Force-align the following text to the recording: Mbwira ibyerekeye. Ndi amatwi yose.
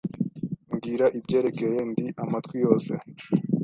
Mbwira 0.73 1.05
ibyerekeye. 1.17 1.79
Ndi 1.91 2.05
amatwi 2.23 2.55
yose. 2.65 2.91